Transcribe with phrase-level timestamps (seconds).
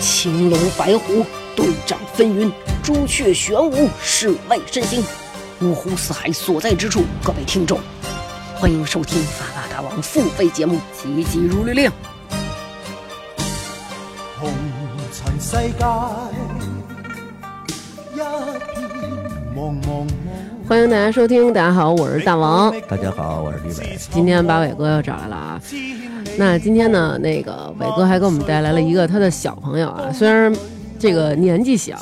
[0.00, 1.24] 青龙白虎
[1.54, 2.50] 对仗纷纭，
[2.82, 5.04] 朱雀玄武侍卫身形。
[5.60, 7.78] 五湖四海所在之处，各位听众，
[8.56, 11.90] 欢迎收听发发大王付费节目《急急如律令》。
[14.38, 14.50] 红
[15.12, 15.66] 尘世界
[18.14, 18.26] 一片
[19.54, 20.08] 茫茫
[20.70, 22.72] 欢迎大家收听，大家好，我是大王。
[22.88, 23.98] 大家好，我是李伟。
[23.98, 25.60] 今天把伟哥又找来了啊。
[26.38, 30.54] 那今天呢，那个伟哥还给我们带来了一个他的小朋友啊，虽然
[30.96, 31.96] 这个年纪小，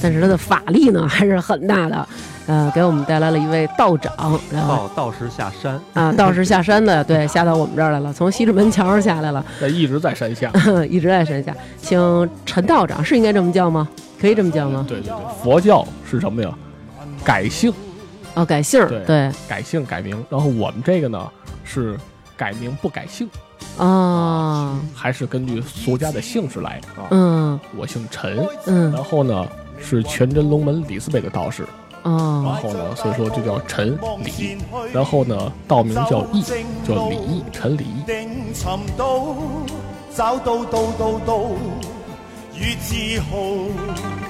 [0.00, 2.08] 但是他的法力呢还是很大的。
[2.46, 10.52] 呃，给我们带来了一位道长，然后道道士下山啊，道士下山的， 对，下到我们这儿来了，从西直门桥上下来了，那一直在山下，
[10.88, 11.52] 一直在山下。
[11.82, 13.88] 请陈道长是应该这么叫吗？
[14.20, 14.84] 可以这么叫吗？
[14.86, 16.48] 对对对，佛教是什么呀？
[17.24, 17.74] 改姓
[18.36, 20.24] 哦，改姓儿，对对改姓改名。
[20.30, 21.28] 然后我们这个呢
[21.64, 21.98] 是
[22.36, 23.28] 改名不改姓，
[23.78, 27.08] 哦，还是根据俗家的姓氏来啊。
[27.10, 29.48] 嗯我姓陈，嗯然后呢
[29.80, 31.62] 是全真龙门李四北的道士，
[32.02, 34.58] 然哦后呢所以说就叫陈李，
[34.92, 36.42] 然后呢道名叫义，
[36.86, 38.04] 叫李义，陈李义。
[40.14, 41.40] 找到到到到
[42.54, 44.25] 与自豪。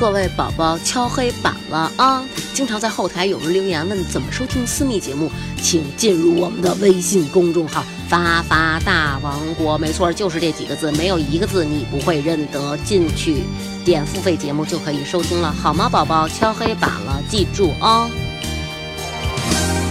[0.00, 2.24] 各位宝宝敲黑板了啊！
[2.54, 12.74] 经常在后台有人留言问怎么收听私密节目，请进入我们的微信公众号“发发大王国”，没错，就是这几个字，没有一个字你不会认得。
[12.78, 13.42] 进去
[13.84, 15.86] 点付费节目就可以收听了，好吗？
[15.86, 18.08] 宝宝敲黑板了，记住啊、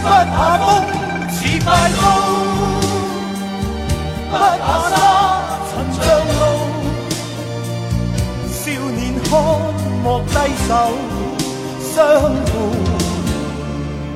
[0.02, 0.84] 不怕風
[1.30, 2.02] 似快刀，
[4.32, 4.79] 不怕
[10.10, 10.34] 莫低
[10.68, 10.74] 手，
[11.94, 11.94] 相
[12.24, 12.52] 伴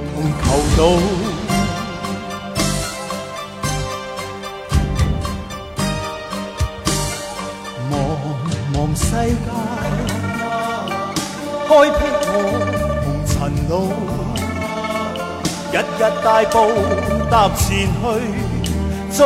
[0.09, 0.43] 同求
[0.75, 0.81] 道。
[7.91, 7.93] 茫
[8.73, 9.47] 茫世界，
[11.67, 12.35] 开辟我
[13.03, 13.31] 红尘
[13.69, 13.71] 路。
[15.71, 16.55] 日日大步
[17.29, 18.03] 踏前去，
[19.15, 19.21] 终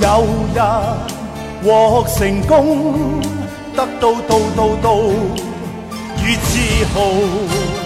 [0.00, 0.06] 有
[0.54, 0.56] 日
[1.64, 3.20] 获成功，
[3.74, 4.86] 得到到到到
[6.24, 7.81] 越自豪。